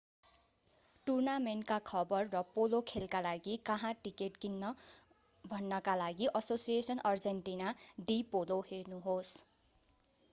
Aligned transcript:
टूर्नामेन्टका 1.07 1.75
खबर 1.89 2.29
र 2.29 2.41
पोलो 2.55 2.79
खेलका 2.87 3.21
लागि 3.25 3.53
कहाँ 3.67 3.93
टिकट 4.01 4.41
किन्न 4.47 4.73
भन्नका 5.45 5.97
लागि 5.97 6.33
asociacion 6.35 7.05
argentina 7.13 7.77
de 8.07 8.19
polo 8.33 8.61
हेर्नुहोस्‌। 8.67 9.39